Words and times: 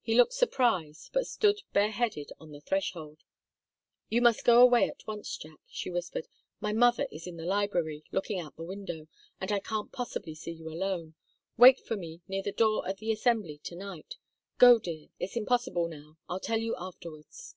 He 0.00 0.14
looked 0.14 0.32
surprised, 0.34 1.10
but 1.12 1.26
stood 1.26 1.60
bareheaded 1.72 2.30
on 2.38 2.52
the 2.52 2.60
threshold. 2.60 3.24
"You 4.08 4.22
must 4.22 4.44
go 4.44 4.60
away 4.62 4.88
at 4.88 5.04
once, 5.08 5.36
Jack," 5.36 5.58
she 5.66 5.90
whispered. 5.90 6.28
"My 6.60 6.72
mother 6.72 7.08
is 7.10 7.26
in 7.26 7.36
the 7.36 7.44
library, 7.44 8.04
looking 8.12 8.38
out 8.38 8.52
of 8.52 8.56
the 8.58 8.62
window, 8.62 9.08
and 9.40 9.50
I 9.50 9.58
can't 9.58 9.90
possibly 9.90 10.36
see 10.36 10.52
you 10.52 10.68
alone. 10.68 11.16
Wait 11.56 11.80
for 11.80 11.96
me 11.96 12.20
near 12.28 12.42
the 12.44 12.52
door 12.52 12.86
at 12.88 12.98
the 12.98 13.10
Assembly 13.10 13.58
to 13.64 13.74
night. 13.74 14.14
Go, 14.58 14.78
dear 14.78 15.08
it's 15.18 15.34
impossible 15.34 15.88
now. 15.88 16.16
I'll 16.28 16.38
tell 16.38 16.58
you 16.58 16.76
afterwards." 16.78 17.56